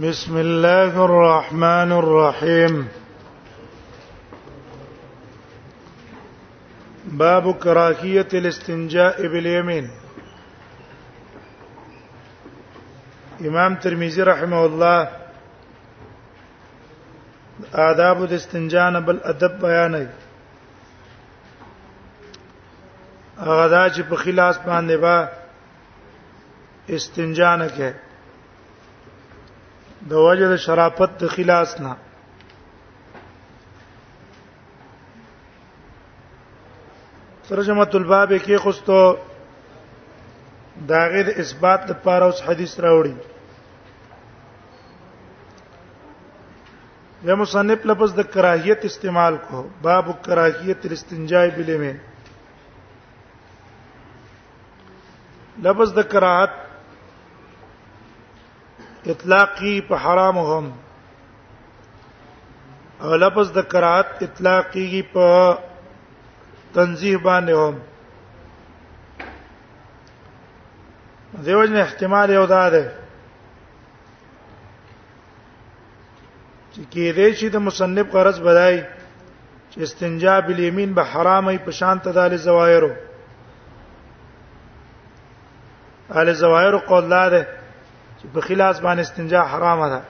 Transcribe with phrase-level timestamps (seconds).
[0.00, 2.88] بسم الله الرحمن الرحيم
[7.04, 9.84] باب كراهية الاستنجاء باليمين
[13.40, 15.08] امام ترمذی رحمه الله
[17.74, 19.94] آداب الاستنجاء بل ادب بیان
[23.38, 25.28] هغه دا چې په خلاص باندې با
[26.88, 27.90] استنجا نه کوي
[30.10, 31.92] د وجه د شرافت د خلاص نه
[37.48, 39.00] ترجمه الباب کې خوستو
[40.90, 43.14] دا غیر اثبات لپاره اوس حدیث راوړي
[47.30, 51.94] یا مصنف لفظ د کراهیت استعمال کو باب کراهیت الاستنجاء بالماء
[55.66, 56.52] لفظ د کراهت
[59.10, 60.64] اطلاقی په حرام هم
[63.04, 65.28] او لفظ د قرات اطلاقی په
[66.74, 67.74] تنزیه باندې هم
[71.44, 72.82] دیوژن احتمال یو دا ده
[76.74, 78.82] چې کې دې شي د مصنف قرض بدای
[79.70, 82.90] چې استنجا بالیمین به حرامه په شان تدال زوایرو
[86.14, 87.61] اهل زوایر قول لا ده
[88.22, 90.00] چې په خلاص باندې استنجا حرامه ده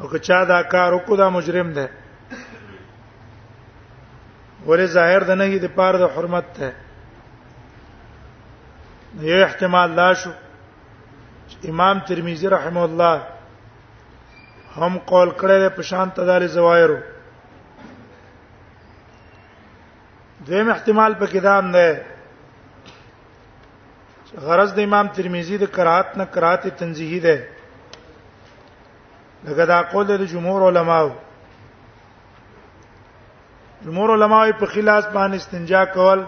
[0.00, 1.86] او که چا دا کار وکړو دا مجرم ده
[4.68, 6.68] ولې ظاهر ده نه د پاره د حرمت ده
[9.28, 10.30] یو احتمال لا شو
[11.70, 13.22] امام ترمذی رحمه الله
[14.76, 16.98] هم قول کړل په شان تدال زوایرو
[20.46, 21.88] دویم احتمال په کدام نه
[24.44, 27.36] غرض د امام ترمذی د قرات نه قرات تنزیهی ده
[29.44, 31.08] لکه دا قول د جمهور علماو
[33.84, 36.20] جمهور علماو په خلاص باندې استنجا کول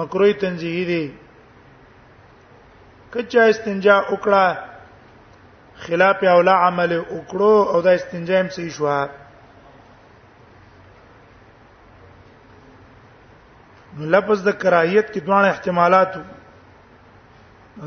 [0.00, 1.04] مکروه تنزیهی دي
[3.14, 4.44] کچا استنجا وکړه
[5.86, 8.98] خلاف اولا عمل وکړو او دا استنجا هم صحیح شوه
[13.98, 16.12] لفظ د کراهیت کې دوه احتمالات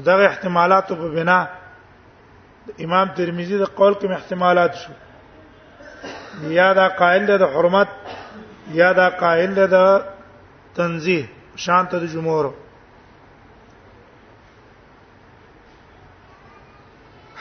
[0.07, 1.39] دغه احتمالات په بنا
[2.85, 4.91] امام ترمذی د قول کې احتمالات شو
[6.57, 7.89] یا دا قائل ده د حرمت
[8.79, 10.01] یا دا قائل ده د
[10.75, 11.27] تنزیه
[11.65, 12.53] شانت د جمهور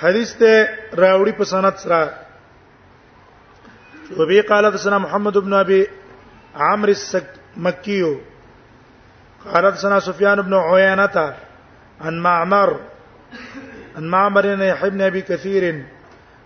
[0.03, 0.53] حدیث ته
[1.03, 2.01] راوړي په سند سره
[4.19, 5.85] وبي قال حدثنا محمد بن ابي
[6.55, 8.13] عمرو السك مكيو
[9.51, 11.35] قالت سنا سفيان بن عيينة
[12.01, 12.81] عن معمر
[13.97, 15.85] عن معمر بن يحيى بن ابي كثير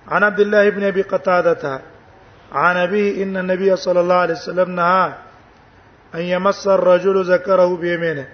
[0.09, 1.81] عن عبد الله بن ابي قتادة
[2.53, 5.13] عن ابي ان النبي صلى الله عليه وسلم نهى
[6.15, 8.29] ان يمس الرجل ذكره بيمينه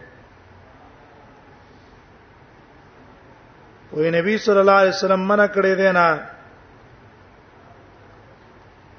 [3.92, 6.20] وي نبی صلی الله علیه وسلم منا کړی دی نه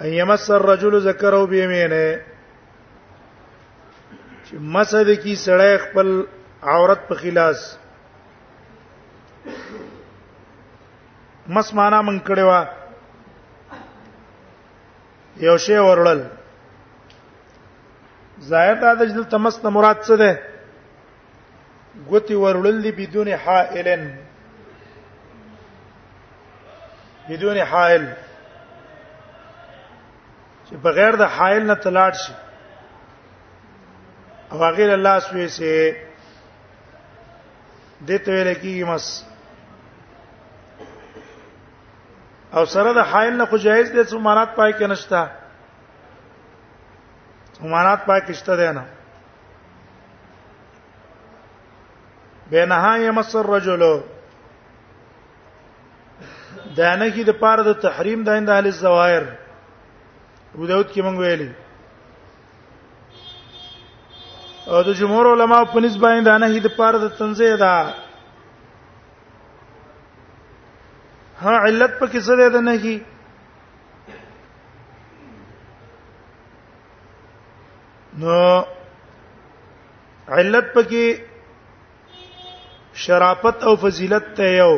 [0.02, 2.20] ايمس الرجل ذكره بيمينه
[4.62, 6.08] مذهب کې سړی خپل
[6.62, 7.62] عورت په خلاص
[11.48, 12.66] مس معنا من کړي وا
[15.44, 16.22] یو شی ورړل
[18.50, 20.32] زائد د جدل تمس نه مراد څه ده
[22.10, 24.08] ګوتی ورړل دي بدون حائلن
[27.30, 28.06] بدون حائل
[30.70, 32.34] چې بغیر د حائل نه تلاړ شي
[34.60, 35.96] غیر الله سوی سے
[38.08, 39.24] دته ویل کیږي مس
[42.54, 45.28] او سره د حائل نه خو جایز دي چې امارات پای کې نشتا
[47.66, 48.86] امارات پای کې شته ده نه
[52.52, 54.00] بینها یمس الرجل
[56.78, 59.24] دانه کې د پاره د تحریم د اهل الزوایر
[60.56, 61.52] ابو داود کې مونږ ویلي
[64.72, 67.76] او د جمهور علما په نسبت باندې دا نه هید پاره د تنزیه ده
[71.42, 72.96] ها علت په کیسه ده نه هی
[78.24, 78.38] نو
[80.38, 81.06] علت پکې
[83.06, 84.74] شرافت او فضیلت ته یو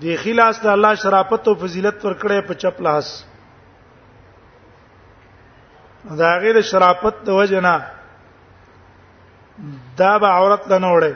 [0.00, 3.06] دی خلاص د الله شرافت او فضیلت ورکړې په چپ لاس
[6.20, 7.76] دا غیر شرافت د وجنا
[9.98, 11.12] دا به عورت نه وړي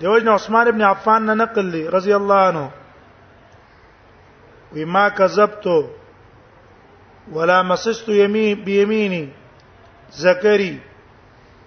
[0.00, 2.70] دیوژن عثمان ابن عفان نه نقل لي رضی الله عنه
[4.76, 5.64] وما كذبت
[7.32, 9.28] ولا مسست يمي بيميني
[10.10, 10.80] زكري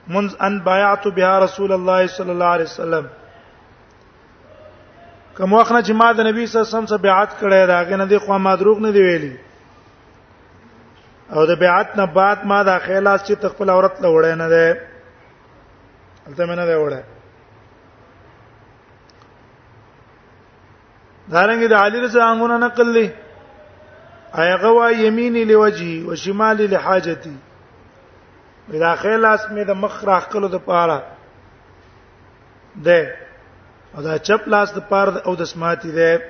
[0.08, 3.06] منذ ان بايعت بها رسول الله صلى الله عليه وسلم
[5.38, 7.84] کوم وخت نه چې ما د نبی صلی الله علیه وسلم سره بیعت کړی دا
[7.84, 9.38] غنه دی خو ما دروغ نه دی ویلي
[11.32, 14.82] او د بیعت نه بعد ما دا خیلاس چې تخپل عورت له وړې نه ده
[16.28, 17.04] البته مې نه ده وړې
[21.34, 23.10] دارنګه د علی رضی الله عنه نقل لې
[24.40, 27.38] ايغه وا يميني لوجهي وشمالي لحاجتي
[28.86, 31.04] دا خیلاس مې د مخ راخلو د پاره
[32.88, 33.14] ده
[33.96, 36.26] او دا چپ لاس د پاره او د سماتی ده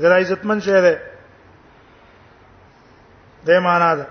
[0.00, 0.94] غیر عزتمن شه ده
[3.46, 4.06] د معنا ده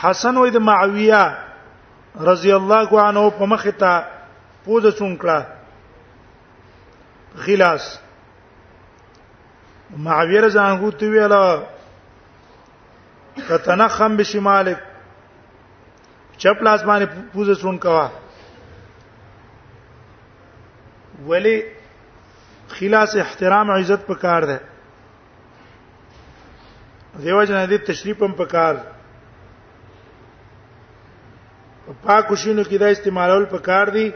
[0.00, 1.36] حسن وید معاویه
[2.28, 3.92] رضی الله عنه په مخ ته
[4.64, 5.38] پوز چونکړه
[7.46, 7.84] غلاس
[10.08, 11.44] معاویه رضی الله عنه ته ویلا
[13.48, 14.78] کتنخم بشمالک
[16.44, 18.08] چپ لاس باندې پوز چونکوا
[21.28, 21.56] ولی
[22.68, 24.60] خلاص احترام عزت پکار ده
[27.22, 28.74] دیو جن دې تشریف هم پکار
[31.84, 34.08] په پاکو شینو کې دا استعمالول پکار دي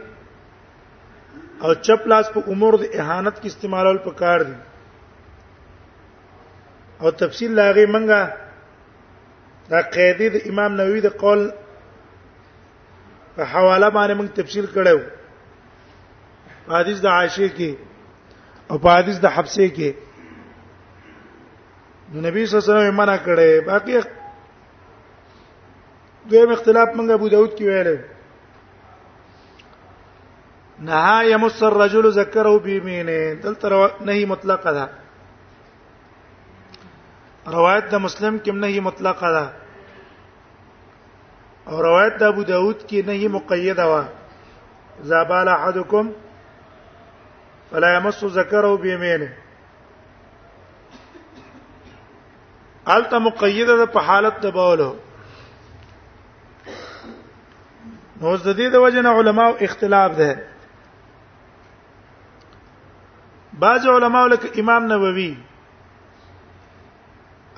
[1.65, 4.55] او چپ لاس په امور د اهانت کې استعمالول پکار دي
[7.01, 8.21] او تفصیل لاغي منګه
[9.73, 11.43] دا قیدی د امام نووي د قول
[13.37, 14.99] په حواله باندې موږ تفصیل کړو
[16.77, 17.71] حدیث د عائشه کې
[18.71, 19.89] او حدیث د حفصه کې
[22.13, 23.95] نو نبی صلی الله علیه وسلم منع کړي باقي
[26.31, 27.91] دویم اختلاف موږ ابو داود کې ویل
[30.89, 33.69] نه یمس الرجل ذکره بیمینه دلته
[34.09, 34.85] نهي مطلقه ده
[37.57, 39.45] روایت د مسلم کې نهي مطلقه ده
[41.69, 43.95] او روایت د ابو داود کې نهي مقیده و
[45.13, 46.05] زابال احدکم
[47.71, 49.31] فلا يمس ذکره بیمینه
[52.97, 54.91] الته مقیده ده په حالت د بولو
[58.23, 60.47] نو د دې د وجه نه علماو اختلاف ده
[63.63, 65.31] بعض علماو لکه امام نووي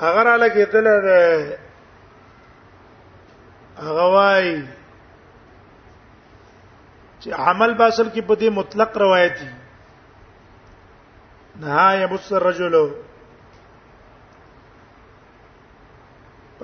[0.09, 1.21] اگر الګه تل ده
[3.87, 4.55] هغه وايي
[7.21, 9.51] چې عمل باصل کې په دې مطلق روایت دي
[11.61, 12.85] نهایه بصر رجلو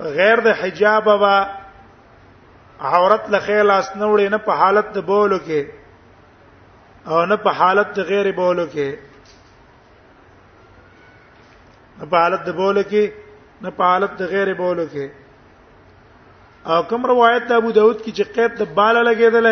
[0.07, 1.43] غیر د حجاب وا
[2.89, 5.61] عورت له خیال اس نوړې نه په حالت د بولو کې
[7.11, 8.87] او نه په حالت د غیر بولو کې
[12.09, 13.11] په حالت د بولو کې
[13.65, 15.07] نه په حالت د غیر بولو کې
[16.71, 19.47] او کوم روایت د ابو داود کې چې قید د بالا لګېدل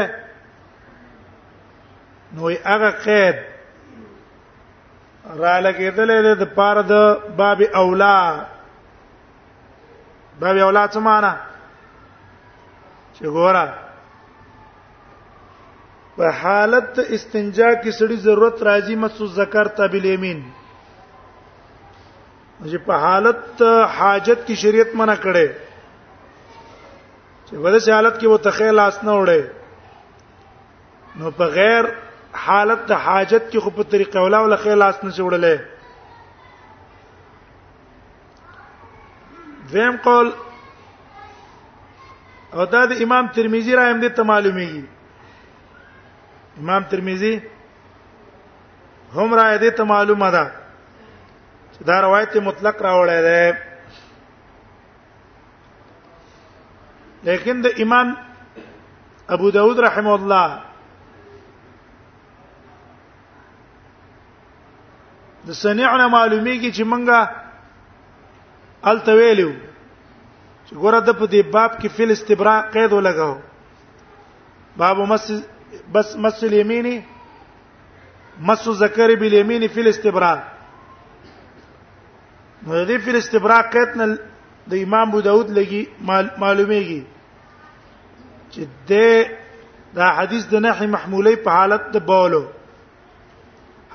[2.36, 3.38] نو یې هغه قید
[5.40, 6.10] را لګېدل
[6.44, 6.94] د پاره د
[7.42, 8.20] باب اولا
[10.42, 11.30] باب اولاد څه معنا
[13.20, 13.68] چې ګوره
[16.18, 20.40] په حالت استنجا کې سړي ضرورت راځي مسو ذکر تبل یمین
[22.70, 23.52] چې په حالت
[23.98, 25.48] حاجت کې شریعت منع کړي
[27.48, 29.44] چې ورسې حالت کې وو تخیل اس نه وړي
[31.20, 31.84] نو په غیر
[32.44, 35.58] حالت د حاجت کې خو په طریقه ولا ولا خیال اس نه وړلې
[39.72, 40.28] دویم قول
[42.54, 44.84] او دا د امام ترمذی را هم دې ته معلومیږي
[46.62, 47.42] امام ترمذی
[49.16, 50.46] هم را دې ته معلومه ده
[51.74, 53.58] چې دا روایت مطلق راوړی ده
[57.24, 58.16] لیکن د امام
[59.36, 60.62] ابو داود رحمه الله
[65.48, 67.47] د سنیعنا معلومیږي چې مونږه
[68.92, 69.50] التویلو
[70.68, 73.36] چې ګوره د په دې باب کې فل استبراء قید ولګاو
[74.82, 75.26] باب مس
[75.94, 76.98] بس مس الیمینی
[78.50, 80.38] مس ذکر بالیمینی فل استبراء
[82.68, 84.08] نو دې فل استبراء قید نه
[84.74, 85.82] د امام ابو داود لګي
[86.46, 87.02] معلومیږي
[88.52, 88.62] چې
[88.94, 88.96] د
[89.98, 92.44] دا حدیث د نحي محمولې په حالت د بولو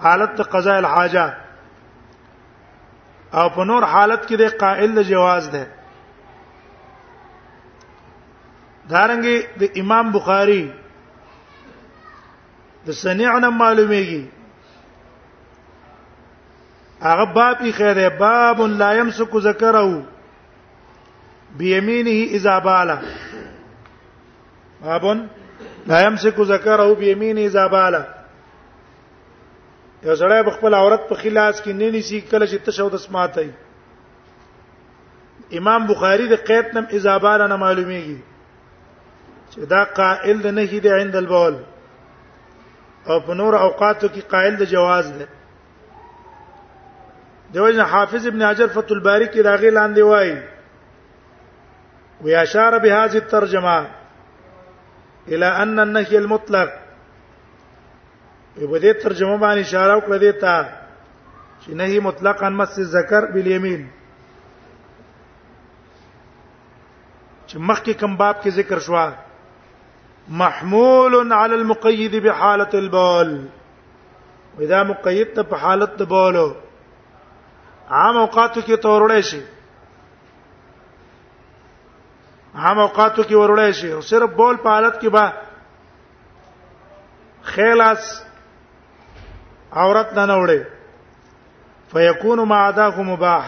[0.05, 1.27] حالت د قضاء الحاجه
[3.35, 5.62] او په نور حالت کې د قائل د جواز ده
[8.91, 10.62] دارنګه د امام بخاری
[12.87, 14.25] د سنیعنا معلومیږي
[17.07, 20.05] هغه باب یې خیره باب لا يمسك ذکره
[21.59, 22.97] بيمينه اذا بالا
[24.87, 25.05] باب
[25.87, 28.03] لا يمسك ذکره بيمينه اذا بالا
[30.04, 33.50] یو زړی خپل عورت په خلاص کې نه نیسی کله چې تشو د سماتای
[35.61, 38.18] امام بخاری د قید نم اضافه نه معلومیږي
[39.52, 41.54] چې دا قائل نه هی د عند البول
[43.09, 45.28] او په نور اوقاتو کې قائل د جواز ده
[47.54, 50.37] دوی حافظ ابن حجر فتح الباری کې راغی لاندې وایي
[52.26, 56.68] ويشار بهذه الترجمه الى ان النهي المطلق
[58.56, 60.56] په إيه، دې ترجمه باندې اشاره وکړه دې ته
[61.64, 63.82] چې نه نهي مطلقاً مس الذکر بالیمین
[67.49, 68.97] چې مخکې کوم باب کې ذکر شو
[70.40, 73.30] محمول علی المقید بحاله البول
[74.59, 76.44] واذا مقید ته په حالت د بولو
[77.90, 79.40] عام اوقات کې تورړې شي
[82.64, 85.32] عام اوقات کې ورړې شي صرف بول په حالت کې با
[87.54, 88.12] خیلاس
[89.73, 90.64] عورت نه نوړي
[91.93, 93.47] فیکون ما عداه مباح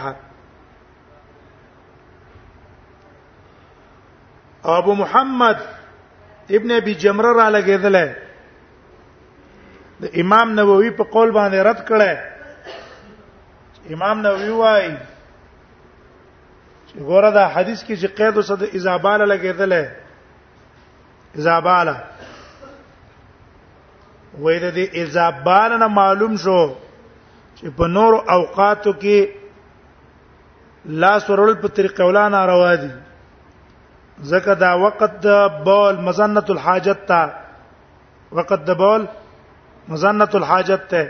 [4.75, 5.57] ابو محمد
[6.59, 7.97] ابن ابي جمره را لګیدل
[9.99, 12.11] د امام نووي په قول باندې رد کړه
[13.97, 14.89] امام نووي وايي
[16.87, 19.77] چې ګوره دا حدیث کې چې قید وسد اذا بالا لګیدل
[21.37, 21.95] اذا بالا
[24.43, 26.59] وې د دې اضافان نه معلوم شو
[27.57, 32.89] چې په نور اوقاتو کې لاس ورول په طریقه ولا ناروا دي
[34.31, 37.21] ځکه دا وقت د بول مزنت الحاجت تا
[38.39, 39.05] وقت د بول
[39.93, 41.07] مزنت الحاجت ته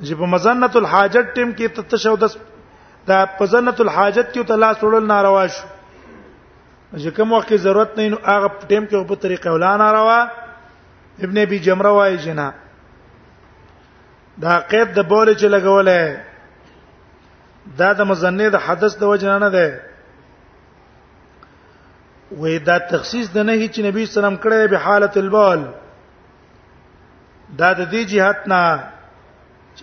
[0.00, 4.56] چې په مزنت الحاجت ټیم کې ته تشو د دا په زنت الحاجت کې ته
[4.66, 5.68] لاس ورول ناروا شو
[6.96, 10.20] چې کوم وخت ضرورت نه نو هغه ټیم کې په طریقه ولا ناروا
[11.18, 12.52] ابن ابي جمره وايي جنا
[14.38, 16.18] دا قید د بوله چې لګولې
[17.78, 19.80] دا د مزنه د حدث د وجه نه ده
[22.40, 25.62] وې دا تخصیص د نه هیڅ نبی سلام کړه به حالت البول
[27.58, 28.90] دا د دې جهت نه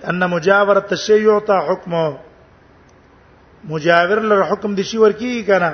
[0.10, 1.92] ان مجاور التشیع تا حکم
[3.70, 5.72] مجاور لر حکم د شی ورکی کنه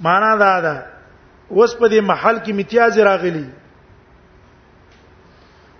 [0.00, 0.76] معنا دا ده
[1.48, 3.46] اوس په دې محل کې امتیاز راغلی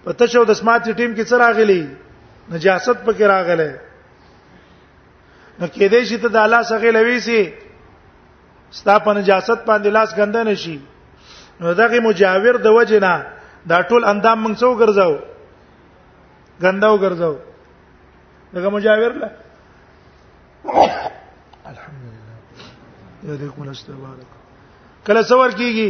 [0.04, 1.82] په تشو د سماعتي ټیم کې څه راغلی
[2.52, 3.70] نجاست پکې راغله
[5.58, 7.40] نو کې دې چې ته د الله څخه لوي سي
[8.78, 10.78] ستا په نجاست باندې لاس ګنده نشي
[11.61, 13.14] نو دغه مجاور د وجنا
[13.66, 15.14] دا ټول اندام موږ څو ګرځاو
[16.62, 17.35] ګنداو ګرځاو
[18.54, 19.28] دغه مجاور لا
[20.70, 22.25] الحمدلله
[23.25, 24.36] یادیکم الله تبارک
[25.09, 25.89] کله څور کیږي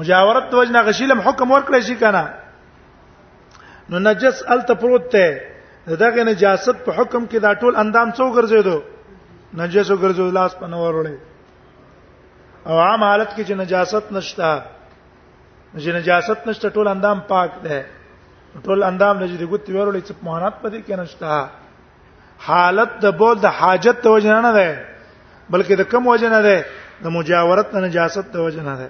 [0.00, 2.24] مجاورت د وجنه غشیلم حکم ورکړی شي کنه
[3.92, 8.24] نو نجس ال ته پروت ته دغه نجاست په حکم کې دا ټول اندام څو
[8.36, 8.80] ګرځېدو
[9.62, 11.16] نجس ګرځېدو لاس په نور وړي
[12.66, 14.52] او عام حالت کې چې نجاست نشتا
[15.76, 17.86] چې نجاست نشته ټول اندام پاک ده
[18.64, 21.48] ټول اندام لږ دي ګوت ویرولې چې مهانات پدې کې نشتا
[22.50, 24.70] حالت د بول د حاجت د وجنه نه ده
[25.52, 26.56] بلکې د کم وجنه ده
[27.02, 28.88] د مجاورت نه نجاست د وجه نه ده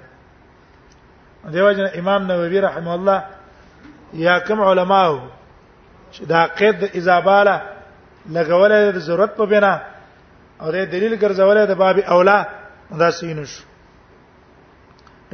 [1.53, 3.19] دیو جن امام نووي رحم الله
[4.27, 5.17] یا کوم علماو
[6.13, 7.57] چې دا قید اذاباله
[8.35, 9.73] لګولې د ضرورت په بنا
[10.61, 12.39] او د دلیل ګرځولې د باب اولا
[12.99, 13.53] دا سینوش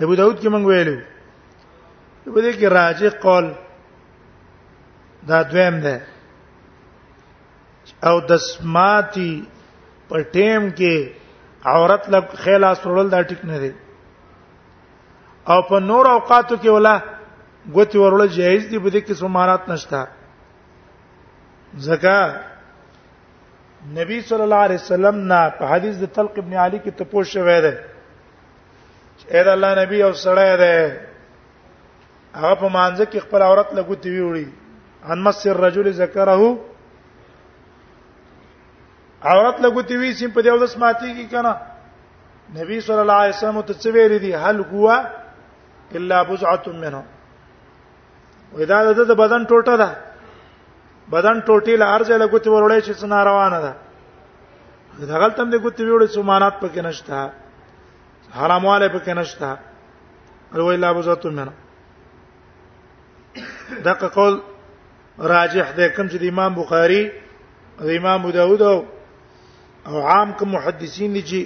[0.03, 0.97] ابو داود کې مونږ ویلو
[2.35, 3.47] په دې کې راجع قول
[5.29, 6.01] دا دویم ده
[8.05, 9.33] او د سماتی
[10.09, 11.18] په ټیم کې
[11.65, 13.73] عورت لب خیل اسړل دا ټیک نه دی
[15.51, 16.99] او په نور اوقاتو کې ولا
[17.75, 20.05] ګوتی ورول جایز دی په دې کې سمارات نشتا
[21.87, 22.17] زکه
[23.99, 27.59] نبی صلی الله علیه وسلم نا په حدیث د طلق ابن علی کې تپوش شوی
[27.67, 27.75] دی
[29.33, 30.79] اے د الله نبی او سړی دی
[32.35, 34.47] هغه په مانځ کې خپل عورت لګوتی وی وړي
[35.13, 36.43] ان مس الرجل ذکره
[39.27, 41.53] عورت لګوتی وی سیم په دولس ماتي کی کنه
[42.59, 44.87] نبی صلی الله علیه وسلم ته څه ویل دي هل هو
[45.95, 47.03] الا بزعه منه
[48.57, 49.91] ودا د بدن ټوټه ده
[51.09, 53.73] بدن ټوټې له ارزه لګوتی ورولې چې څه ناروانه ده
[55.07, 57.33] دغه تم دې ګوتی ویل څه مانات پکې نشته
[58.39, 59.59] حرامواله پکې نشته
[60.55, 61.53] او الا بزعه منه
[63.85, 64.41] دغه قول
[65.19, 67.11] راجح ده کوم چې د امام بخاری
[67.81, 68.87] د امام ابو داود او
[69.87, 71.45] او عام کوم محدثین دي چې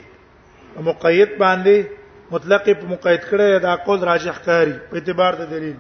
[0.88, 1.86] مقید باندې
[2.30, 5.76] مطلق په مقید کړه دا قول راجح کاری په اعتبار د دلیل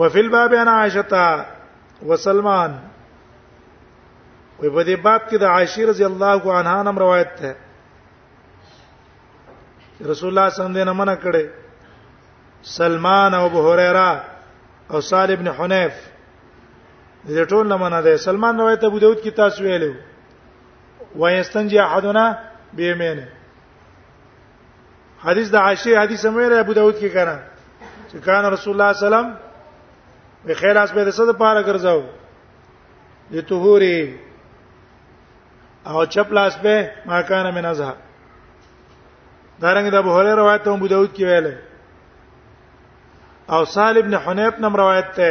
[0.00, 1.46] وفي الباب عن عائشه
[2.08, 2.78] وسلمان
[4.60, 7.54] وي په دې باب کې د عائشه رضی الله عنها نم روایت ده
[10.10, 11.44] رسول الله صلی الله علیه وسلم نه منع کړي
[12.76, 14.24] سلمان او ابو هريره
[14.94, 15.94] او صالح ابن حنیف
[17.34, 19.94] دې ټول نه مناده سلمان روایت ابو داود کې تاسو ویلو
[21.22, 22.24] ويستنجي احدنا
[22.72, 23.26] بيمينه
[25.24, 27.38] حدیث د عائشه حدیث مې ابو داود کې کړه
[28.10, 29.38] چې کان رسول الله صلی الله علیه وسلم
[30.44, 32.02] به خیر اس به د صد پاره ګرځاو
[33.34, 34.18] د طهوري
[35.86, 37.94] او چپ لاس به ما کان من ازها
[39.60, 41.52] دارنګ د دا ابو هريره روایت ته ابو داود کې ویل
[43.50, 45.30] او صالح ابن حنیف نم روایت ته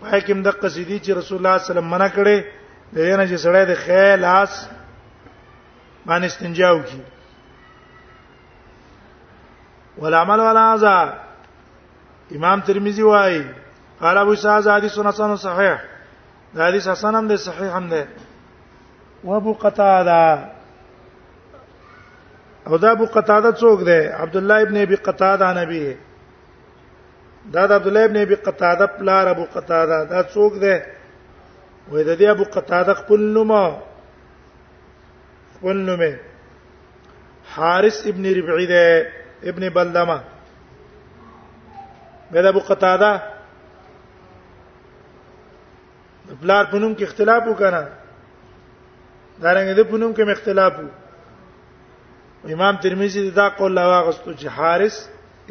[0.00, 2.36] پای کې د قصیدی چې رسول الله صلی الله علیه وسلم منع کړي
[2.92, 4.52] د دې نه چې سړی د خیل اس
[6.08, 7.02] باندې استنجا وکړي
[10.00, 10.96] والعمل ولا ذا
[12.36, 13.44] امام ترمذی وايي
[14.00, 15.74] قال ابو سعد حدیث حسن صحیح
[16.54, 18.02] دا حدیث حسن هم دی صحیح هم دی
[19.24, 20.38] و ابو قتاده
[22.66, 25.84] او دا ابو قتاده څوک دی عبد الله ابن ابي قتاده نبی
[27.44, 30.82] دا د عبد الله ابن ابي قتاده پلار ابو قتاده دا څوک ده
[31.90, 33.52] وې د دې ابو قتاده خپل نوم
[35.56, 36.02] خپل نوم
[37.54, 39.12] حارث ابن ربعي ده
[39.50, 40.18] ابن بلدمه
[42.30, 43.12] مې د ابو قتاده
[46.42, 47.84] پلار په نوم کې اختلاف وکړه
[49.42, 50.88] دا رنګ دې په نوم کې اختلاف وو
[52.52, 54.94] امام ترمذی دا قول لا واغستو چې حارث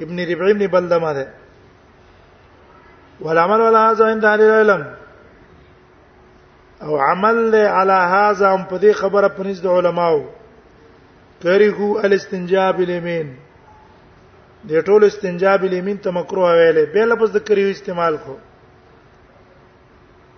[0.03, 1.38] ابن ربعي ابن بلدمه ده
[3.21, 4.95] والعمل ولا هذا عند اهل العلم
[6.81, 10.17] او عمل على هذا هم په دې خبره پنځ د علماو
[11.45, 13.27] کریغو الاستنجاء بالیمین
[14.69, 18.35] د ټول استنجاء بالیمین ته مکروه ویلې به لفظ د کریو استعمال کو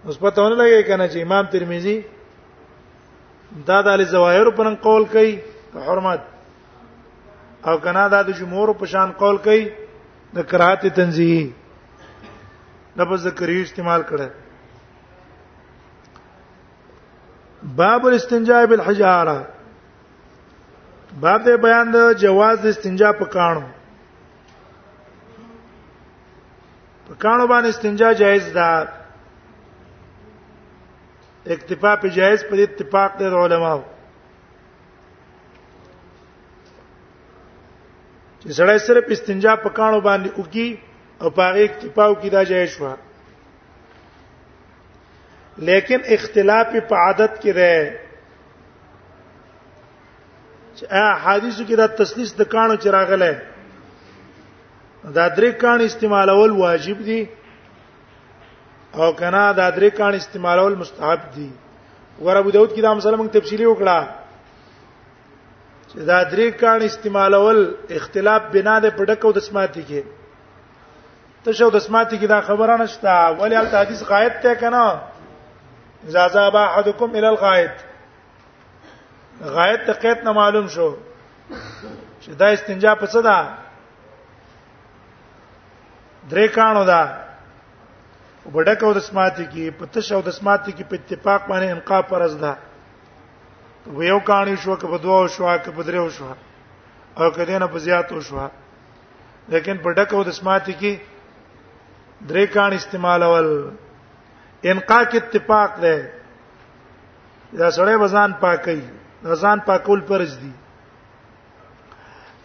[0.06, 1.98] اوس په تاونه لګی کنه چې امام ترمذی
[3.72, 5.34] دا د علی زوایر په نن قول کوي
[5.74, 6.22] په حرمت
[7.70, 9.66] او کنا دا د جمهور په شان قول کوي
[10.36, 11.48] د کراهت تنزیه
[12.98, 14.28] لفظ ذکری استعمال کړه
[17.82, 19.36] باب الاستنجاء بالحجاره
[21.22, 23.64] باب دې بیان د جواز د استنجا په کانو
[27.08, 28.68] په کانو باندې استنجا جایز ده
[31.56, 33.82] اکتفا په جایز په اتفاق د علماو
[38.40, 40.68] چې سړی صرف استنجا په کانو باندې وکي
[41.22, 42.88] او پاره اکتفاو کی دا جای شو
[45.68, 47.84] لیکن اختلاف په عادت کې رہے
[50.76, 53.32] چې احادیثو کې دا تسلیث د کانو چې راغله
[55.18, 57.22] دا درې کان استعمالول واجب دي
[59.02, 61.50] او کنا دا درې کان استعمالول مستحب دي
[62.26, 64.00] ور ابو داود کې دا مسله موږ تفصیلی وکړه
[65.90, 67.60] چې دا درې کان استعمالول
[68.02, 70.02] اختلاف بنا د پټکو د سماعت کې
[71.44, 74.86] ته شو د سماعتي کې دا خبره نشته ولی ال حدیث غایت ته کنه
[76.16, 77.80] زازا با احدکم ال الغایت
[79.56, 80.88] غایت ته قید نه معلوم شو
[82.22, 83.40] چې دا استنجا په څه ده
[86.34, 87.02] درې کانو ده
[88.46, 92.36] وبډکاو د سماعتي کې په ته شو د سماعتي کې په اتفاق باندې انقا پرز
[92.46, 92.58] ده
[93.98, 96.34] و یو کانی شو که په دوه شو که په دریو شو
[97.18, 98.42] او کدی نه په زیاتو شو
[99.50, 101.00] لیکن په ډکو د سماعتي کې
[102.30, 103.48] درې کان استعمالول
[104.72, 105.96] انقا کې اتفاق ده
[107.60, 108.80] دا سړی وزن پاکي
[109.24, 110.52] وزن پاکول پرځ دي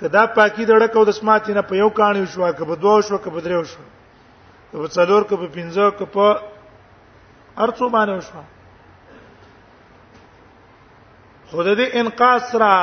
[0.00, 3.18] کدا پاکي دړه کو د سماعت نه په یو کان شو که په دوه شو
[3.18, 3.78] که په درې شو
[4.72, 6.40] په څلور که په پنځه که په
[7.66, 8.42] ارڅو باندې شو
[11.50, 12.74] خود دې انقاص را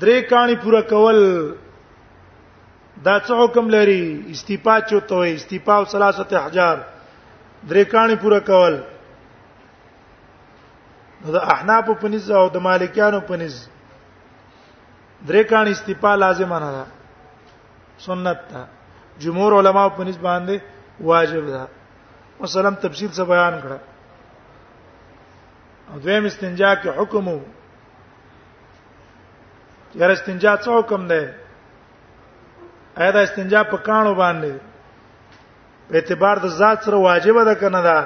[0.00, 1.18] درې کانی پورا کول
[3.04, 4.00] دا څه حکم لري
[4.32, 6.76] استیپا چوته وي استیپا او ثلاثه احجار
[7.68, 8.74] درې کانی پوره کول
[11.24, 13.54] نو د احناف په نس او د مالکیانو په نس
[15.28, 16.84] درې کانی استیپا لازم نه ده
[18.08, 18.60] سنت ده
[19.24, 20.56] جمهور علما په نس باندې
[21.12, 21.64] واجب ده
[22.40, 23.78] وسلام تفصیل څه بیان کړه
[25.92, 27.40] او دویم استنجا کې حکم وو
[30.00, 31.22] یاره استنجا څه حکم ده
[33.00, 34.52] ایا دا استنجا په کانو باندې
[35.88, 37.98] په اعتبار د ذات سره واجب ده کنه دا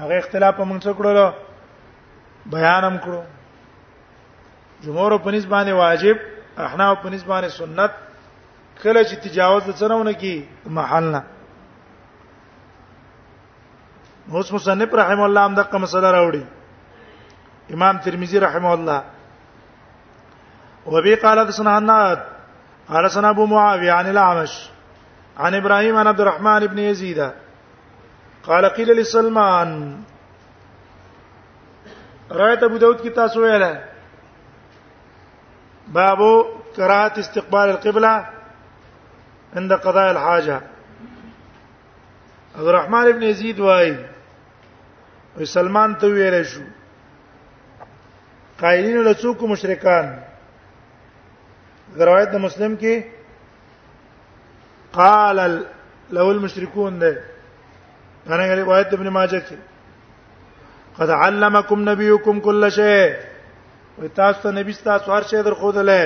[0.00, 1.32] هغه اختلاف په موږ سره کړو
[2.56, 3.22] بیان هم کړو
[4.84, 6.16] جمهور په نسبت باندې واجب
[6.66, 7.92] احنا په نسبت باندې سنت
[8.84, 10.36] کله چې تجاوز د سرهونه کی
[10.82, 11.22] محل نه
[14.30, 19.00] اوس مصنف رحم الله هم دغه مسله راوړي امام ترمذی رحم الله
[20.92, 22.18] وبي قال حدثنا عناد
[22.88, 24.68] قال سنا ابو معاويه عن الاعمش
[25.38, 27.30] عن ابراهيم عن عبد الرحمن بن يزيد
[28.44, 30.00] قال قيل لسلمان
[32.30, 33.84] رايت ابو داود كتاب سويلا
[35.88, 36.18] باب
[36.76, 38.26] كراهه استقبال القبلة
[39.56, 40.60] عند قضاء الحاجه
[42.58, 43.96] عبد الرحمن بن يزيد واي
[45.40, 46.60] وسلمان ته شو
[48.60, 49.44] قائلين له څوک
[51.96, 52.94] روایت د مسلم کې
[54.92, 55.64] قال له
[56.30, 57.20] المشركون ده
[58.28, 59.56] انا روایت ابن ماجه کې
[60.98, 63.00] قد علمکم نبیکم کل شی
[63.98, 66.04] و تاسو ته نبی تاسو هر شی درخودلې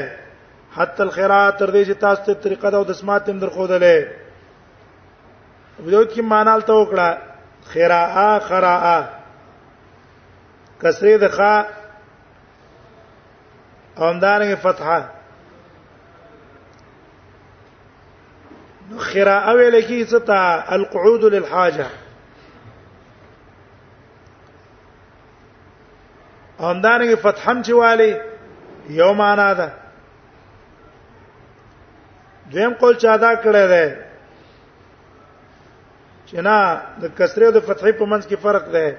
[0.76, 3.98] حتی الخيرات تر دې چې تاسو ته طریقه د دسمات هم درخودلې
[5.80, 7.08] وجود کې معنا لته وکړه
[7.72, 8.02] خیرا
[8.46, 8.96] خرا
[10.82, 11.54] کسره د خا
[13.96, 15.00] اوندارنګ فتحه
[18.98, 20.40] قراءه ویل کی ستا
[20.74, 21.86] القعود للحاجه
[26.60, 28.16] همدارنګه فتحم چې والی
[29.00, 29.72] یو معنا ده
[32.52, 33.94] دویم قول چا دا کړی دی
[36.26, 38.94] چې نه د کسره او د فتحې په منځ کې فرق دی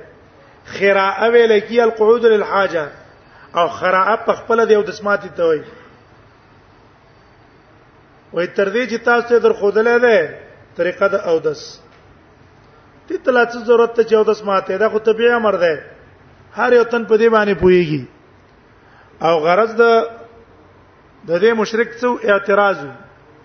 [0.74, 2.86] خراءه ویل کی القعود للحاجه
[3.56, 5.64] او خراءه په خپل دی او د سماعت ته وایي
[8.34, 10.18] وای تر دې چې تاسو ته در خودلې ده
[10.80, 11.62] طریقه د اودس
[13.08, 15.84] تی تلاڅه ضرورت ته چې اودس ماته دا خو طبيعي امر ده
[16.62, 18.04] هر یو تن په دې باندې پويږي
[19.22, 20.10] او غرض د
[21.28, 22.78] د دې مشرک څو اعتراض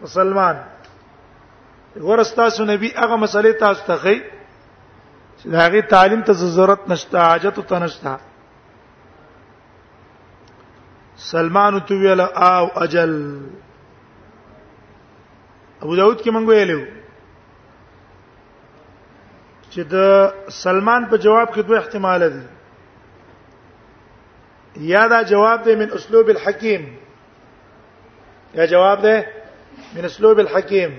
[0.07, 0.57] مسلمان
[2.09, 4.19] ورستاسو نبی هغه مسلې تاسو ته خي
[5.39, 8.17] چې هغه تعلیم ته ضرورت نشته حاجت ته نشته
[11.31, 13.13] سلمان تو ویل او اجل
[15.83, 16.81] ابو داود کې مونږ ویلو
[19.73, 20.25] چې د
[20.63, 22.45] سلمان په جواب کې دوه احتمال دي
[24.93, 26.83] یا دا جواب دی من اسلوب الحکیم
[28.55, 29.17] یا جواب دی
[29.95, 30.93] من اسلوب الحکیم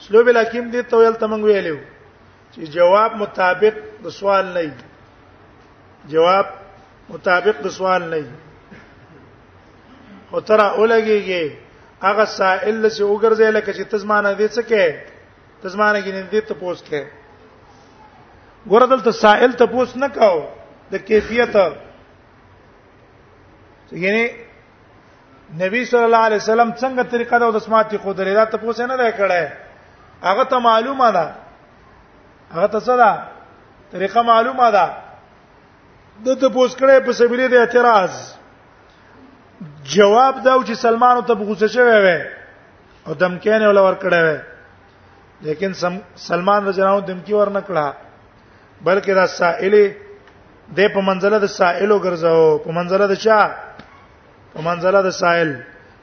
[0.00, 1.78] اسلوب الحکیم دې تویل تمنګ ویلو
[2.52, 4.74] چې جواب مطابق د سوال نه
[6.16, 6.46] جواب
[7.14, 8.20] مطابق د سوال نه
[10.30, 11.44] خو ترا اولګيږي
[12.02, 14.84] هغه سائل چې وګرځي لکه چې تزمانه دې څه کې
[15.62, 17.02] تزمانه کې دې ته پوس کې
[18.72, 20.36] ګور دلته سائل ته پوس نه کاو
[20.92, 21.54] د کیفیت
[24.04, 24.24] یعنی
[25.64, 28.96] نبی صلی الله علیه وسلم څنګه طریقه دا د سماعتي قدرت دا ته پوس نه
[29.02, 29.44] دی کړه
[30.30, 31.26] هغه ته معلومه ده
[32.54, 33.12] هغه ته څه ده
[33.96, 34.86] طریقه معلومه ده
[36.24, 38.20] د ته پوس کړه په سبیل د اعتراض
[39.94, 42.08] جواب دا چې سلمان ته غوسه شوی و
[43.08, 44.38] او دمکین ولا ور کړی و
[45.46, 45.70] لیکن
[46.28, 47.86] سلمان رضی الله عنه دمکی ور نه کړه
[48.88, 49.78] بلکې دا سائل د
[50.96, 53.40] په منځله د سائلو ګرځاو په منځله د چا
[54.52, 55.50] په منځله د سائل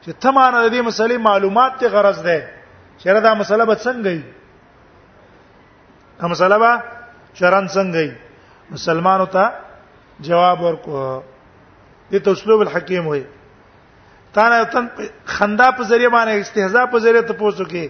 [0.02, 2.40] چې تمانه د دې مسلې معلومات ته غرض ده
[3.00, 4.26] چیرې دا مسله به څنګه وي
[6.24, 6.72] هم مسله به
[7.40, 8.14] شرن څنګه وي
[8.76, 9.46] مسلمانو ته
[10.28, 10.96] جواب ورکو
[12.12, 13.24] دې ته اسلوب الحکیم وایي
[14.36, 14.86] تا نه تن
[15.26, 17.86] خندا په ذریعہ باندې استهزاء په ذریعہ ته پوسو کې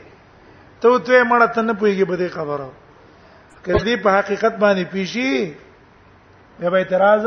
[0.82, 2.68] ته ته مړه تن نه پويږي به دې خبره
[3.68, 5.32] کدی په حقیقت باندې پیشي
[6.60, 7.24] به به اعتراض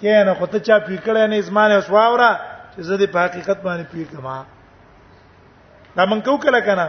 [0.00, 2.30] کینه خو ته چا پیکړې نه اسمانه اوس واوره
[2.76, 4.36] چې زه دې په حقیقت باندې پیکما
[5.96, 6.88] دا من کو کله کنه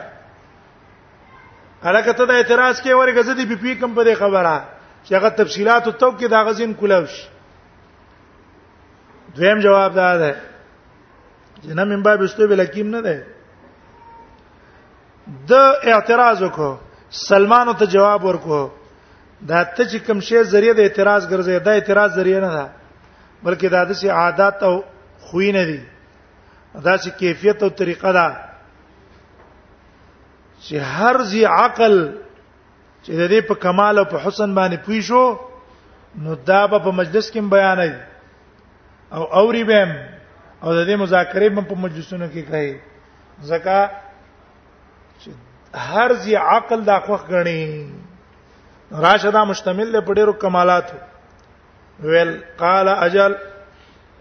[1.84, 4.56] هغه ته د اعتراض کې ورګه زه دې پیکم په دې خبره
[5.06, 7.14] چې هغه تفصيلات او توب کې دا غزين کولوش
[9.38, 10.34] دویم جواب دا ده
[11.74, 13.24] نه من باب استو بل حکیم نه ده
[15.50, 15.54] د
[15.94, 16.78] اعتراض وکړو
[17.12, 18.70] سلمان ته جواب ورکړو
[19.52, 22.66] دا ته چې کوم شی ذریعہ د اعتراض ګرځي دا اعتراض ذریعہ نه ده
[23.44, 24.76] بلکې دا د سي عادت او
[25.22, 25.80] خوې نه دي
[26.76, 28.28] دا چې کیفیت او طریقه ده
[30.62, 31.96] چې هر زی عقل
[33.04, 35.24] چې د دې په کمال او په حسن باندې پوي شو
[36.26, 37.94] نو دا به په مجلس کې بیانای
[39.14, 39.92] او اوري بهم
[40.66, 42.74] او د دې مذاکرې په مجلسونو کې کوي
[43.50, 43.80] زکه
[45.22, 45.30] چې
[45.90, 47.60] هر زی عقل دا خوخ غني
[48.92, 50.88] راشدہ مشتمل له پډېرو کمالات
[52.06, 53.36] ویل قال اجل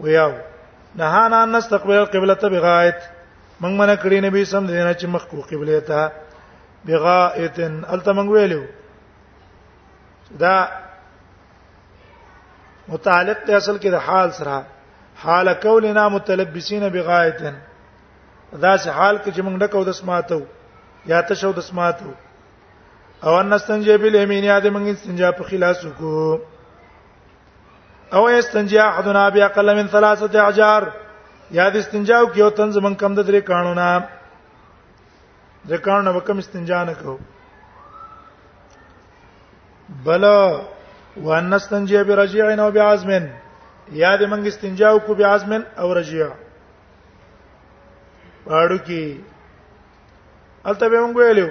[0.00, 0.32] ویاو
[0.96, 3.00] نهانا ان نستقبل القبلة بغایت
[3.62, 6.12] موږ منه کړی نبی سم دینه چې مخ کو قبله ته
[6.92, 8.62] بغایت الته موږ ویلو
[10.44, 10.54] دا
[12.92, 14.62] متعلق دی اصل کې د حال سره
[15.22, 17.54] حال کولنا متلبسین بغایتن
[18.62, 20.40] دا سه حال کې چې موږ ډکو د سماتو
[21.12, 22.10] یا ته شو د سماتو
[23.26, 26.38] او ان استنجه بل یمین یاد موږ استنجا په خلاص کو
[28.16, 30.82] او استنجا احدنا بیا اقل من ثلاثه اعجار
[31.58, 34.04] یاد استنجا کو یو تنز موږ کم د درې قانونا
[35.70, 37.16] د قانون وکم استنجا نه کو
[40.06, 40.24] بل
[41.26, 43.10] وان استنجه برجع او بعزم
[43.92, 46.28] یا د منګ استنجا او کو بیازمن او رجیا
[48.44, 49.22] پاړو کی
[50.68, 51.48] الته به مونږ ویلو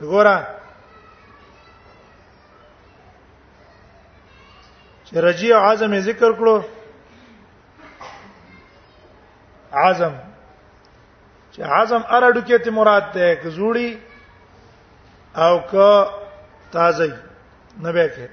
[0.00, 0.36] وګوره
[5.04, 6.56] چې رجیا عزم ذکر کړو
[9.72, 10.14] عزم
[11.52, 13.98] چې عزم اراډو کې ته مراد ده که زوړی
[15.36, 16.10] او که
[16.72, 17.06] تازه
[17.84, 18.26] نه به کې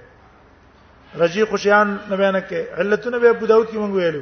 [1.20, 4.22] رجی خوشیان نه بیان کړي علتونه به ابو داود کې مونږ ویلو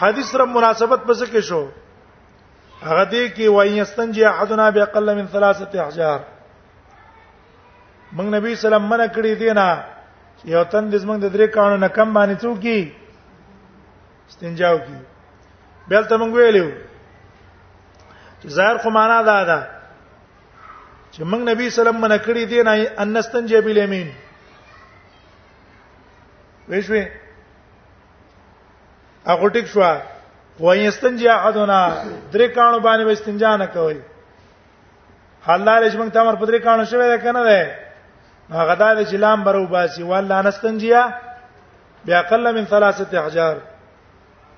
[0.00, 1.68] حدیث سره مناسبت پس کې شو
[2.84, 6.20] هغه دی کې وای استنجی احدنا باقل من ثلاثه احجار
[8.16, 9.68] موږ نبی سلام منه کړی دی نه
[10.54, 12.80] یو تن د زمنګ د درې کانو نه کم باندې څوکي
[14.28, 14.96] استنجاو کی
[15.88, 16.68] بل ته موږ ویلو
[18.56, 19.60] ظاهر خو معنا دا ده
[21.14, 24.08] چې موږ نبی سلام منه کړی دی نه ان نستنجه بالیمین
[26.70, 27.02] وښوي
[29.30, 29.82] هغه ټیک شو
[30.64, 31.80] وای استنجا احدنا
[32.32, 34.00] درې کانو باندې و استنجا نه کوي
[35.48, 37.76] حلال چې موږ تمر پدري کانو شوی دا کنه ده
[38.50, 41.02] هغه دا چې لام برو باسي والله نستنجیا
[42.08, 43.56] بیا قل من ثلاثه احجار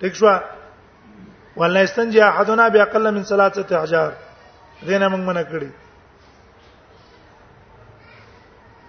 [0.00, 0.26] ټیک شو
[1.56, 4.12] والله استنجا احدنا بیا قل من ثلاثه احجار
[4.82, 5.68] دینه موږ منه کړی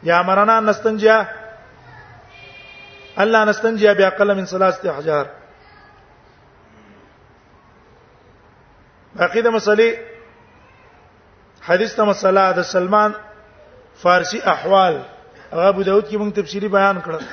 [0.04, 1.26] یا مرنا نستنجا
[3.18, 5.26] الله نستنجا باقل من ثلاثه احجار
[9.20, 9.90] باقی د مسلې
[11.66, 13.14] حدیث ته مسله د سلمان
[14.04, 15.02] فارسی احوال
[15.52, 17.24] هغه ابو داود کې موږ تفصیلی بیان کړ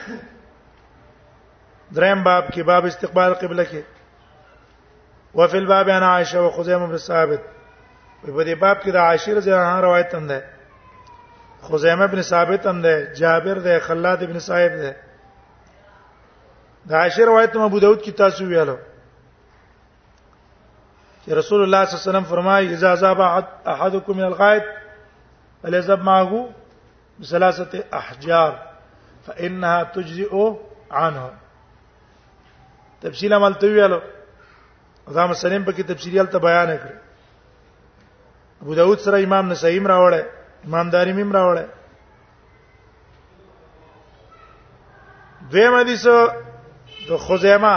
[1.96, 3.83] دریم باب کې باب استقبال قبله کې
[5.35, 7.40] وفي الباب انا عائشه وخزيمه بن ثابت
[8.22, 10.57] په دې باب کې د عائشه رضی الله عنها روایت هم ده
[11.62, 14.96] خزیمه ابن ثابت هم ده جابر ده خلاد ابن صاحب ده
[16.88, 18.78] دا عشر روایت ابو داود کی تاسو ویاله
[21.26, 23.20] چې رسول الله صلی الله علیه وسلم فرمایي اذا ذاب
[23.66, 24.62] احدكم من الغائط
[25.62, 26.48] فليذهب معه
[27.20, 28.60] بثلاثه احجار
[29.26, 30.52] فانها تجزئ
[30.90, 31.30] عنه
[33.02, 34.00] تفصیل عمل ته ویاله
[35.14, 36.92] دا مسلم په کې تفصیل ته بیان کړ
[38.62, 41.68] ابو داود سره امام نسائی راوړل ایمانداری مم راوړل
[45.50, 46.06] دویم حدیث
[47.08, 47.74] د خزیمه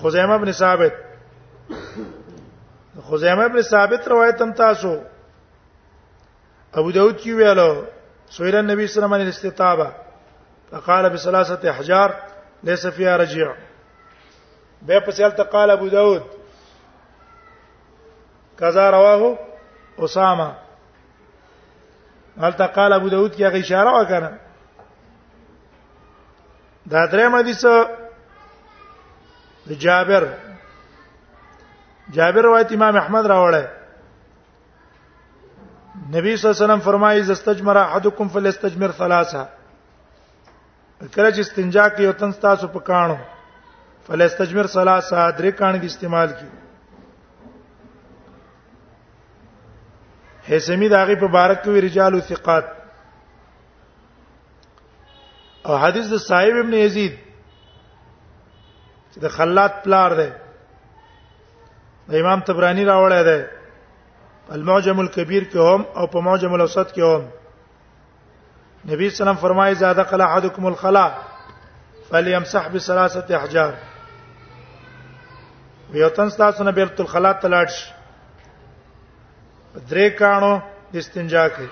[0.00, 0.94] خزیمه ابن ثابت
[3.08, 4.94] خزیمه ابن ثابت روایت هم تاسو
[6.74, 7.84] ابو داود کی ویلو
[8.30, 9.90] سویل النبي صلی الله علیه وسلم الاستتابه
[10.70, 12.14] فقال بثلاثه احجار
[12.64, 13.52] ليس فيها رجيع
[14.82, 16.22] به په سیل ته قال ابو داود
[18.62, 19.38] قضا رواه
[19.98, 20.52] اسامه
[22.40, 24.30] هل تقال ابو داود کی هغه اشاره وکړه
[26.90, 27.64] دا دریم حدیث
[29.68, 30.24] د جابر
[32.16, 33.64] جابر روایت امام احمد راوړی
[36.14, 39.46] نبی صلی الله علیه وسلم فرمایي زستجمر احدکم فليستجمر ثلاثه
[41.14, 43.16] کله چې استنجا کوي او تن تاسو په کانو
[44.08, 46.61] فليستجمر ثلاثه درې کانګي استعمال کړي
[50.52, 52.64] هیڅمی دا غي په بارک کې رجال ثقات
[55.66, 57.14] او حدیث د صاحب ابن یزید
[59.10, 60.28] چې د خلات پلار دی
[62.10, 63.40] د امام تبرانی راوړی دی
[64.56, 67.22] المعجم الكبير کې هم او په معجم الاوسط کې هم
[68.92, 71.06] نبی سلام فرمایي زاده قلا احدکم الخلا
[72.10, 73.72] فليمسح بثلاثه احجار
[75.92, 77.90] ویو تن تاسو نه بیرت الخلا تلاړ شي
[79.74, 80.54] درې کانو
[80.94, 81.66] استنجا کوي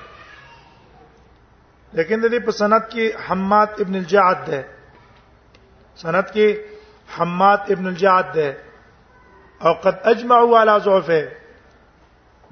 [1.96, 4.60] لیکن د دې په سند کې حماد ابن الجعد ده
[6.02, 6.46] سند کې
[7.16, 8.48] حماد ابن الجعد ده
[9.64, 11.22] او قد اجمعوا على ضعفه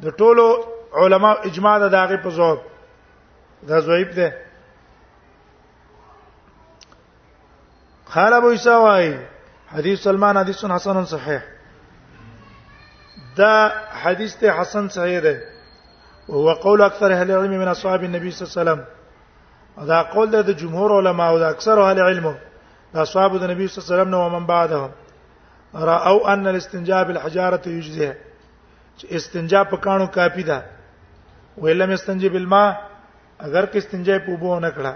[0.04, 0.44] د ټولو
[1.02, 2.58] علما اجماع ده داغه په ضعف
[3.68, 4.28] دا ضعیف ده
[8.14, 9.16] قال ابو عيسى واي
[9.72, 11.38] حديث سلمان حديث حسن صحيح
[13.40, 13.54] دا
[14.02, 15.40] حدیث ته حسن صحیح ده
[16.28, 18.80] او قول اکثر اهل العلم من اصحاب النبي صلی الله علیه وسلم
[19.86, 22.34] دا قول ده د جمهور علما او د اکثر اهل علم
[22.94, 24.90] دا اصحاب د نبی صلی الله علیه وسلم نو ومن بعدهم
[25.74, 28.16] راو ان الاستنجاء بالحجاره یجزیه
[28.98, 30.62] چې استنجا په کانو کافی ده
[31.62, 32.70] ویلم استنجی بالماء
[33.46, 34.92] اگر کې استنجا په بو نه کړه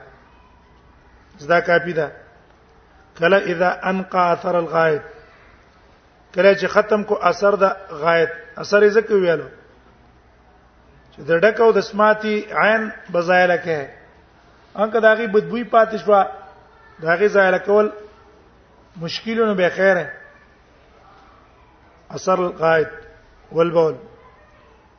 [1.39, 2.13] زدا کافی ده
[3.19, 5.03] کله اذا انقى اثر الغائط
[6.35, 7.65] کله چې ختم کو اثر د
[8.03, 8.31] غایت
[8.63, 9.49] اثر یې ځکه ویلو
[11.15, 13.79] چې د ډکو د سماعتي عین بظاهره کې
[14.83, 16.13] انکه داغي بدبوې پاتې شو
[17.03, 17.91] داغي ظاهره کول
[19.03, 20.07] مشکلونه به خیره
[22.19, 22.89] اثر القائد
[23.59, 23.95] والبول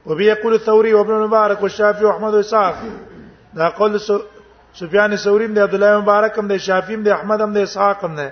[0.06, 2.78] وبه يقول الثوري وابن المبارك والشافعي واحمد واسحاق
[3.58, 4.00] دا قول
[4.74, 8.06] سفيان الثوري د عبد الله مبارک هم د شافعي هم د احمد هم د اسحاق
[8.06, 8.32] هم نه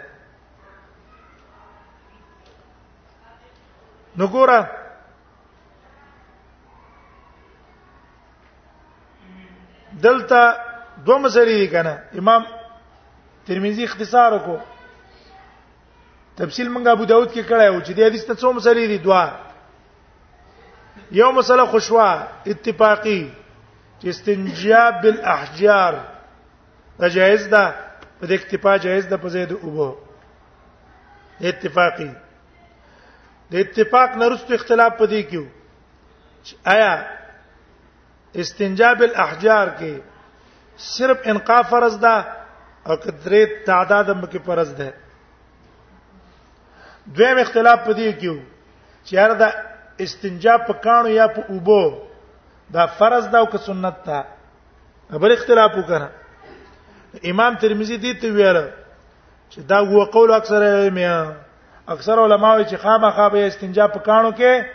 [4.18, 4.66] نو ګوره
[10.04, 10.56] دلته
[11.06, 12.44] دوه مسلې کنه امام
[13.48, 14.58] ترمذی اختصار وکړو
[16.38, 19.32] تفصیل منګه ابو داود کې کړه او چې د حدیث ته څو مسلې دي دوا
[21.12, 23.32] یو مسله خوشوا اتفاقی
[24.02, 25.94] چې استنجا بالاحجار
[27.00, 27.76] دا جایز ده
[28.20, 29.96] په دې اکتفا جایز ده په زید اوبو
[31.42, 32.12] اتفاقی
[33.52, 35.44] د اتفاق نرستو اختلاف پدې کیو
[36.74, 36.92] آیا
[38.42, 39.92] استنجاب الاحجار کې
[40.96, 42.14] صرف انقاف فرض ده
[42.88, 44.90] او کدرې تعداد هم کې فرض ده
[47.18, 48.36] دویم اختلاف پدې کیو
[49.06, 49.50] چې هر دا
[50.06, 51.82] استنجا په کانو یا په اوبو
[52.74, 54.20] دا فرض ده او که سنت ده
[55.14, 56.08] خبر اختلاف وکړه
[57.34, 58.60] امام ترمذی دې ته ویل
[59.52, 61.18] چې دا هو قول اکثر میا
[61.88, 64.66] اکثر علما وایي چې خامخا به استنجا په کانو کې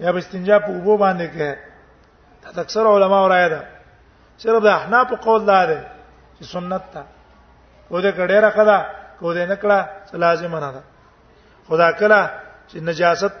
[0.00, 1.50] یا به استنجا په اوبو باندې کې
[2.54, 3.62] دا اکثر علما ورایا ده
[4.38, 5.86] صرف د احناف قول دا ده
[6.40, 7.02] چې سنت ده
[7.88, 8.78] کو دې کډه راکړه
[9.20, 9.78] کو دې نکړه
[10.14, 10.82] لازم نه ده
[11.68, 12.30] خدا کړه
[12.68, 13.32] چې نجاست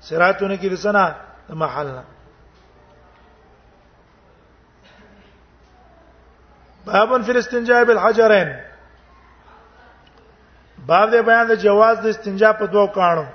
[0.00, 1.14] سراتونه کې رسنا
[1.48, 2.04] محل نه
[6.86, 8.48] باب فی الاستنجاء بالحجرین
[10.86, 13.26] باب دې بیان د جواز د استنجا په دوو کانو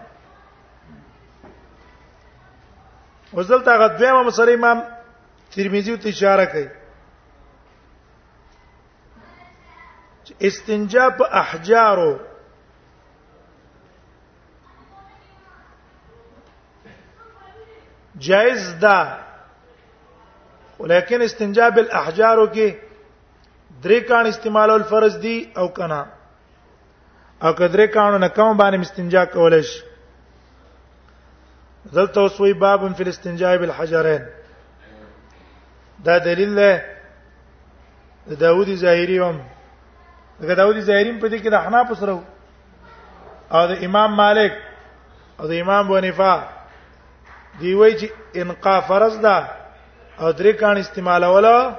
[3.34, 4.78] وزلته غدویمه مسله امام
[5.56, 6.68] ترمذی ته اشاره کوي
[10.50, 12.12] استنجا په احجارو
[18.28, 19.00] جائز ده
[20.80, 22.70] ولیکن استنجا بالاحجارو کې
[23.84, 26.06] درې کان استعمال الفرض دي او کنا
[27.42, 29.80] او کدرې کانو نه کوم باندې مستنجا کولای شي
[31.94, 34.24] دلته اوس وی باب فی الاستنجاء بالحجرین
[36.06, 36.84] دا دلیل ده
[38.30, 39.40] د داوودی ظاهری هم
[40.42, 42.14] دغه داوودی ظاهری په دې کې د حناف سره
[43.52, 44.54] او د امام مالک
[45.40, 46.40] او د امام بنفا
[47.60, 49.48] دی وی چې انقا فرض ده
[50.20, 51.76] او درې کان استعمالوله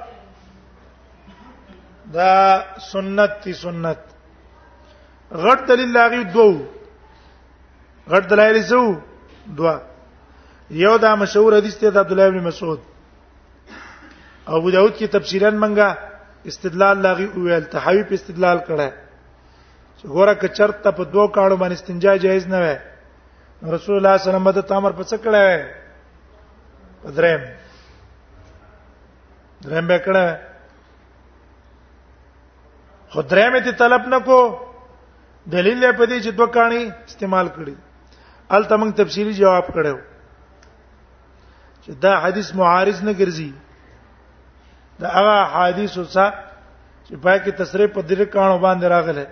[2.13, 2.35] دا
[2.91, 3.99] سنت تی سنت
[5.31, 6.59] غټ دلیل لاغي دوه
[8.11, 8.83] غټ دلایل سو
[9.45, 9.77] دوه
[10.83, 12.79] یو دا مشهور حدیث ته د عبد الله ابن مسعود
[14.47, 15.97] ابو داود کې تفصیلا منګه
[16.51, 18.89] استدلال لاغي ویل تحوی په استدلال کړه
[19.99, 23.97] چې ګوره کچر ته په دوه کاڼو باندې استنجا جایز نه وای رسول الله صلی
[23.97, 25.59] الله علیه وسلم د تامر په څه کړه وای
[27.03, 27.41] په درم
[29.67, 30.25] درم به کړه
[33.13, 34.68] خو درم ته طلب نکوه
[35.55, 37.75] دلیل په دې چې دوه کاڼي استعمال کړي
[38.57, 39.95] ال تمنګ تفصيلي جواب کړو
[41.83, 43.51] چې دا حدیث معارض نه ګرځي
[45.03, 46.25] دا هغه حدیث وسه
[47.05, 49.25] چې پای کې تصریح په دې کاڼو باندې راغله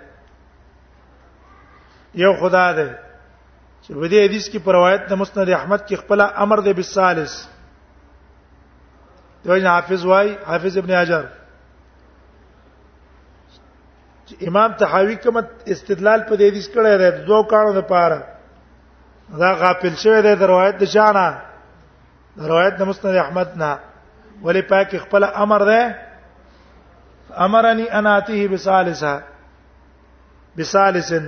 [2.24, 2.88] یو خدا ده
[3.82, 7.32] چې په دې حدیث کې پر روایت د مسند احمد کې خپل امر ده بالثالث
[9.44, 11.24] دوی حافظ وای حافظ ابن حجر
[14.46, 15.36] امام تحاوی کوم
[15.74, 18.20] استدلال په دې حدیث کړه دی دوه کانو د پاره
[19.42, 21.26] دا غافل شوی دی د روایت د شانه
[22.50, 23.72] روایت د مسند احمد نه
[24.44, 25.80] ولی پاک خپل امر ده
[27.46, 29.12] امرني انا اتيه بثالثه
[30.56, 31.24] بثالثن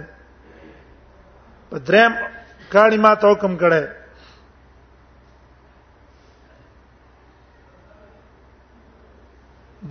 [1.70, 2.12] په دریم
[2.72, 3.82] کاڼي ما ته حکم کړه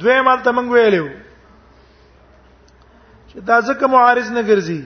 [0.02, 1.08] دویم حالت موږ ویلو
[3.48, 4.82] دا ځکه معارض نه ګرځي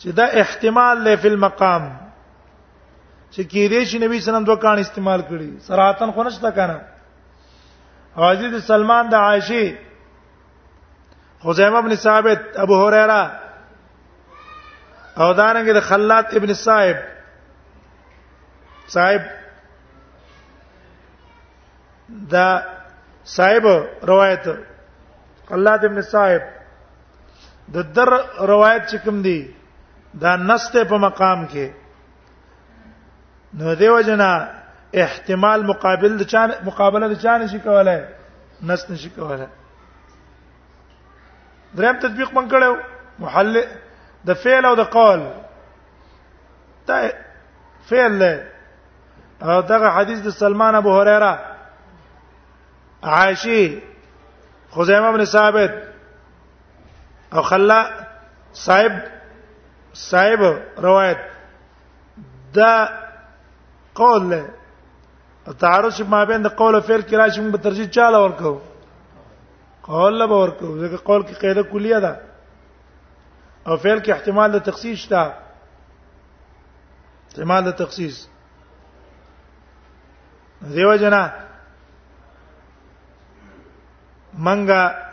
[0.00, 1.82] چې دا احتمال له فل مقام
[3.34, 6.78] چې کېدې شي نبی سلام دوه کان استعمال کړي صراحتن خو نشته کنه
[8.16, 9.66] حضرت سلمان د عائشه
[11.44, 13.22] خزیمه ابن ثابت ابو هريره
[15.18, 16.96] او دارنګ د خلات ابن صاحب
[18.96, 19.22] صاحب
[22.34, 22.48] دا
[23.34, 23.64] صاحب
[24.10, 24.44] روایت
[25.48, 26.42] خلات ابن صاحب
[27.74, 28.08] د در
[28.52, 29.40] روایت چې کوم دی
[30.22, 31.66] دا نسته په مقام کې
[33.58, 34.32] نو دیو جنا
[35.02, 38.00] احتمال مقابل د چا مقابله د چا نشي کولای
[38.70, 39.46] نس نشي کولای
[41.78, 42.74] دریم تطبیق من کړو
[43.26, 43.54] محل
[44.30, 45.20] د فعل او د قول
[46.88, 46.96] دا
[47.90, 48.32] فعل له
[49.52, 51.32] او دغه حدیث د سلمان ابو هريره
[53.02, 53.82] عائشه
[54.76, 55.72] خزیمه بن ثابت
[57.32, 57.82] او خلا
[58.64, 58.92] صاحب
[59.96, 60.40] صاحب
[60.84, 61.18] روایت
[62.54, 62.72] دا
[63.94, 64.42] قول له
[65.60, 68.60] تعارض ما بین د قول او فعل کې راشي موږ ترجیح چاله ورکو
[69.90, 72.20] قول له ورکو ځکه قول کې قاعده کلیه ده
[73.66, 75.22] او فعل کې احتمال د تخصیص شته
[77.26, 78.26] احتمال د تخصیص
[80.76, 81.20] دیو جنا
[84.46, 85.08] منګه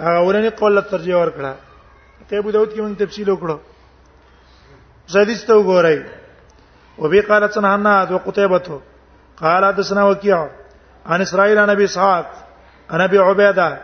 [0.00, 1.54] هغه ورنه قول ترجیح ورکړه
[2.28, 3.58] ته ابو داود کې موږ تفصیل وکړو
[5.14, 6.00] حدیث ته وګورئ
[6.98, 8.80] وبي قال سنحنا وقتيبة
[9.42, 10.48] قال حدثنا وكيع
[11.06, 12.26] عن اسرائيل عن ابي اسحاق
[12.90, 13.78] عن ابي عبيده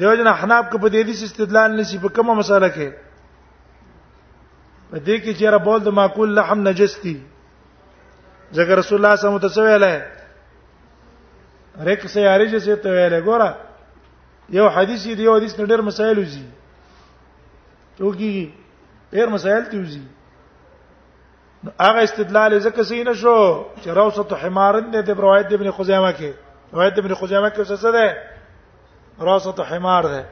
[0.00, 3.22] دیو جن حناب کو په دې دي استدلال نشي په کومه مساله کې
[4.90, 7.18] په دې کې چې را بول د معقول لحم نجس دي
[8.52, 10.02] ځکه رسول الله صلی الله علیه وسلم ویله
[11.86, 13.50] ریک سه یاري چې ته ویله ګوره
[14.58, 16.44] یو حدیث دی یو حدیث ډېر مسائل وزي
[17.98, 18.30] چوکي
[19.12, 20.00] ډېر مسائل دی وزي
[21.80, 26.32] هغه استدلال ځکه سینه شو چې روسه حمارن دې د روایت ابن خزیمه کې
[26.72, 28.16] روایت ابن خزیمه کې څه ده
[29.20, 30.24] روسه حمار ده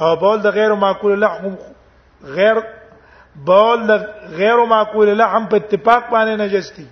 [0.00, 1.54] او بول د غیر معقول لحم
[2.36, 2.56] غیر
[3.48, 3.90] بول د
[4.36, 6.86] غیر معقول لحم په اتفاق باندې نجس دي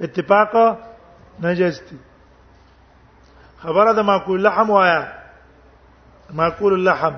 [0.00, 0.78] اتفاق
[1.40, 1.96] نجس دي
[3.62, 5.02] خبره د معقول لحم وایا
[6.30, 7.14] معقول اللحم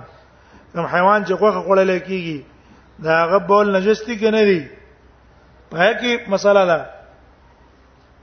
[0.74, 2.42] کوم حیوان چې کوخه خوړل کیږي
[3.04, 4.60] دا هغه بول نجس دي کنه دي
[5.70, 6.86] پای کې مسله ده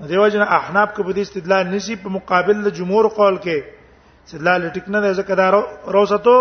[0.10, 3.64] دیو جن احناف کو بدی استدلال نسی په مقابل د جمهور قول کې
[4.26, 5.50] استدلال ټیک نه ځکه دا
[5.98, 6.36] روزتو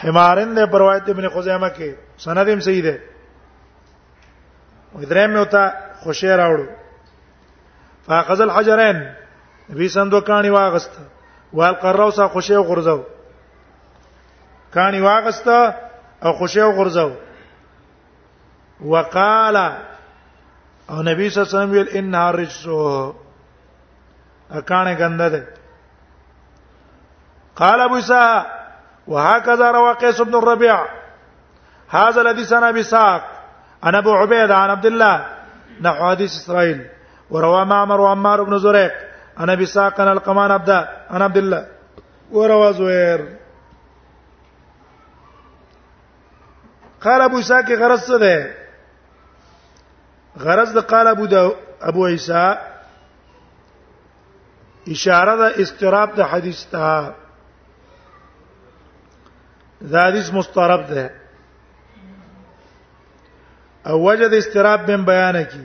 [0.00, 2.98] حمارن ده روایت ابن خزیمه کې سند هم صحیح ده
[4.94, 5.66] و درې مې وتا
[6.02, 6.64] خوشی راوړو
[8.06, 9.02] فاخذ الحجرين
[9.70, 10.90] نبی سندو کانی واغست
[11.54, 12.96] والقرو سا خوشی غرزو
[14.74, 15.48] کانی واغست
[16.22, 17.08] او خوشی غرزو
[18.92, 19.56] وقال
[20.90, 23.14] او نبی صلی الله علیه وسلم ویل ان رجسو
[24.50, 25.46] اکانه گنده ده
[27.56, 28.46] قال ابو اسحاق
[29.06, 30.80] وهكذا روى قيس بن الربيع
[31.88, 33.22] هذا الذي سنا بساق
[33.82, 35.26] عن ابو عبيده عن عبد الله
[35.82, 36.86] نحو حديث اسرائيل
[37.30, 38.92] وروى معمر وعمار بن زريق
[39.36, 40.70] عن ابي ساق عن القمان عبد
[41.10, 41.66] عن عبد الله
[42.32, 43.28] وروى زهير
[47.04, 48.54] قال ابو اسحاق غرض څه ده
[50.38, 51.50] غرض ده قال ابو دا
[51.82, 52.58] ابو عيسى
[54.88, 57.14] اشاره ده استراب ده حديث ته
[59.82, 61.19] ذا حديث مسترب ده
[63.88, 65.64] او وجه د استراب بن بیان کی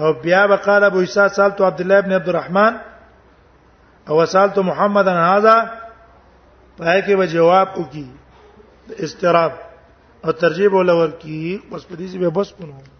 [0.00, 2.74] او بیا وقال ابو عیسی سالت عبد الله ابن عبد الرحمن
[4.08, 5.56] او سالت محمد ان هذا
[6.78, 8.06] پای کې جواب وکي
[9.06, 9.52] استراب
[10.24, 12.97] او ترجیب ولور کی بس په دې سی به بس پونو